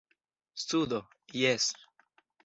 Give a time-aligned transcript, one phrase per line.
[0.63, 0.99] Sudo,
[1.31, 1.65] jes.